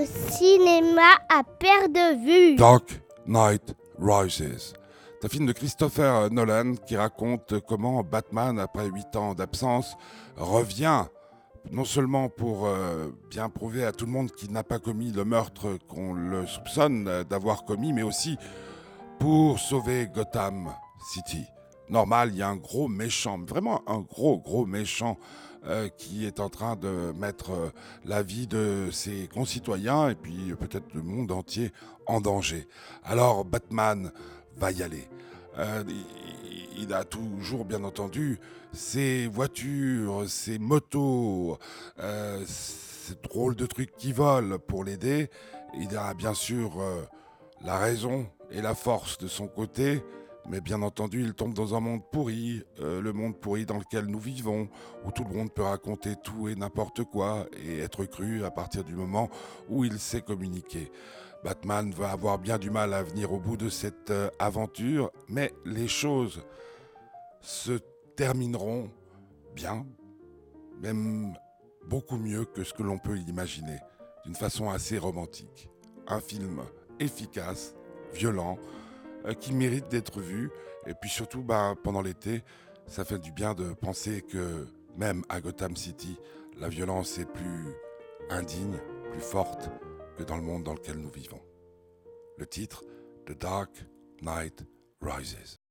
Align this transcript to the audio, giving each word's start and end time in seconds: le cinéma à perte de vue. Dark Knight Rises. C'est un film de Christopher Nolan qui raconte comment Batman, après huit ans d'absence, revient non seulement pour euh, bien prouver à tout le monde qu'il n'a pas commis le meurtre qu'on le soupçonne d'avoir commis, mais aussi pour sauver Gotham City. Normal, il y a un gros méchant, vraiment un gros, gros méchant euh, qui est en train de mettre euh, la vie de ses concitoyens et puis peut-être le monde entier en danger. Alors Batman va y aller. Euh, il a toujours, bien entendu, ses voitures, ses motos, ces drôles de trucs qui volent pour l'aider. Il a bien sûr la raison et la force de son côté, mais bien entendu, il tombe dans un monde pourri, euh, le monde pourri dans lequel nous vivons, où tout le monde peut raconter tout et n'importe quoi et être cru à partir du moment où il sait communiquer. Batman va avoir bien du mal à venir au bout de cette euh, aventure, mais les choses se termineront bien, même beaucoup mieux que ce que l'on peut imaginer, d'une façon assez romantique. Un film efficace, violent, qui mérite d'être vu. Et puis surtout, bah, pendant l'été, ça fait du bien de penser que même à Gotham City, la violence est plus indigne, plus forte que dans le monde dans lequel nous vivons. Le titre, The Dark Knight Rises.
le 0.00 0.06
cinéma 0.06 1.18
à 1.28 1.42
perte 1.44 1.92
de 1.92 2.24
vue. 2.24 2.56
Dark 2.56 3.00
Knight 3.26 3.74
Rises. 3.98 4.74
C'est 5.20 5.26
un 5.26 5.28
film 5.28 5.46
de 5.46 5.52
Christopher 5.52 6.30
Nolan 6.30 6.74
qui 6.86 6.96
raconte 6.96 7.60
comment 7.60 8.02
Batman, 8.02 8.58
après 8.58 8.86
huit 8.86 9.14
ans 9.16 9.34
d'absence, 9.34 9.96
revient 10.36 11.04
non 11.70 11.84
seulement 11.84 12.28
pour 12.28 12.66
euh, 12.66 13.08
bien 13.30 13.48
prouver 13.48 13.84
à 13.84 13.92
tout 13.92 14.04
le 14.04 14.12
monde 14.12 14.30
qu'il 14.32 14.52
n'a 14.52 14.64
pas 14.64 14.78
commis 14.78 15.12
le 15.12 15.24
meurtre 15.24 15.78
qu'on 15.88 16.12
le 16.12 16.46
soupçonne 16.46 17.24
d'avoir 17.24 17.64
commis, 17.64 17.92
mais 17.92 18.02
aussi 18.02 18.36
pour 19.18 19.58
sauver 19.58 20.08
Gotham 20.12 20.74
City. 21.12 21.46
Normal, 21.88 22.30
il 22.32 22.38
y 22.38 22.42
a 22.42 22.48
un 22.48 22.56
gros 22.56 22.88
méchant, 22.88 23.38
vraiment 23.38 23.82
un 23.88 24.00
gros, 24.00 24.38
gros 24.38 24.64
méchant 24.64 25.18
euh, 25.66 25.88
qui 25.88 26.26
est 26.26 26.40
en 26.40 26.50
train 26.50 26.76
de 26.76 27.12
mettre 27.16 27.52
euh, 27.52 27.70
la 28.04 28.22
vie 28.22 28.46
de 28.46 28.90
ses 28.92 29.28
concitoyens 29.28 30.10
et 30.10 30.14
puis 30.14 30.54
peut-être 30.58 30.92
le 30.92 31.02
monde 31.02 31.32
entier 31.32 31.72
en 32.06 32.20
danger. 32.20 32.68
Alors 33.02 33.46
Batman 33.46 34.12
va 34.56 34.72
y 34.72 34.82
aller. 34.82 35.08
Euh, 35.58 35.82
il 36.76 36.92
a 36.92 37.04
toujours, 37.04 37.64
bien 37.64 37.82
entendu, 37.82 38.40
ses 38.74 39.26
voitures, 39.26 40.28
ses 40.28 40.58
motos, 40.58 41.56
ces 42.44 43.14
drôles 43.22 43.54
de 43.54 43.64
trucs 43.64 43.96
qui 43.96 44.12
volent 44.12 44.58
pour 44.58 44.84
l'aider. 44.84 45.30
Il 45.78 45.96
a 45.96 46.12
bien 46.12 46.34
sûr 46.34 46.72
la 47.62 47.78
raison 47.78 48.26
et 48.50 48.60
la 48.60 48.74
force 48.74 49.16
de 49.18 49.28
son 49.28 49.46
côté, 49.46 50.02
mais 50.48 50.60
bien 50.60 50.82
entendu, 50.82 51.22
il 51.22 51.34
tombe 51.34 51.54
dans 51.54 51.74
un 51.74 51.80
monde 51.80 52.02
pourri, 52.10 52.62
euh, 52.80 53.00
le 53.00 53.12
monde 53.12 53.38
pourri 53.38 53.64
dans 53.64 53.78
lequel 53.78 54.06
nous 54.06 54.18
vivons, 54.18 54.68
où 55.04 55.10
tout 55.10 55.24
le 55.24 55.34
monde 55.34 55.52
peut 55.52 55.62
raconter 55.62 56.14
tout 56.22 56.48
et 56.48 56.54
n'importe 56.54 57.04
quoi 57.04 57.46
et 57.64 57.78
être 57.78 58.04
cru 58.04 58.44
à 58.44 58.50
partir 58.50 58.84
du 58.84 58.94
moment 58.94 59.30
où 59.68 59.84
il 59.84 59.98
sait 59.98 60.20
communiquer. 60.20 60.90
Batman 61.42 61.90
va 61.92 62.10
avoir 62.10 62.38
bien 62.38 62.58
du 62.58 62.70
mal 62.70 62.94
à 62.94 63.02
venir 63.02 63.32
au 63.32 63.38
bout 63.38 63.56
de 63.56 63.68
cette 63.68 64.10
euh, 64.10 64.30
aventure, 64.38 65.10
mais 65.28 65.52
les 65.64 65.88
choses 65.88 66.42
se 67.40 67.78
termineront 68.16 68.90
bien, 69.54 69.86
même 70.80 71.34
beaucoup 71.86 72.16
mieux 72.16 72.44
que 72.44 72.64
ce 72.64 72.72
que 72.72 72.82
l'on 72.82 72.98
peut 72.98 73.18
imaginer, 73.18 73.78
d'une 74.24 74.34
façon 74.34 74.70
assez 74.70 74.98
romantique. 74.98 75.68
Un 76.06 76.20
film 76.20 76.62
efficace, 76.98 77.74
violent, 78.12 78.58
qui 79.32 79.52
mérite 79.54 79.88
d'être 79.88 80.20
vu. 80.20 80.50
Et 80.86 80.94
puis 80.94 81.08
surtout, 81.08 81.42
bah, 81.42 81.74
pendant 81.82 82.02
l'été, 82.02 82.42
ça 82.86 83.04
fait 83.04 83.18
du 83.18 83.32
bien 83.32 83.54
de 83.54 83.72
penser 83.72 84.22
que 84.22 84.66
même 84.96 85.24
à 85.28 85.40
Gotham 85.40 85.76
City, 85.76 86.18
la 86.58 86.68
violence 86.68 87.18
est 87.18 87.30
plus 87.30 87.74
indigne, 88.30 88.78
plus 89.10 89.20
forte 89.20 89.70
que 90.16 90.22
dans 90.22 90.36
le 90.36 90.42
monde 90.42 90.64
dans 90.64 90.74
lequel 90.74 90.98
nous 90.98 91.10
vivons. 91.10 91.40
Le 92.36 92.46
titre, 92.46 92.84
The 93.26 93.38
Dark 93.38 93.86
Knight 94.22 94.64
Rises. 95.00 95.63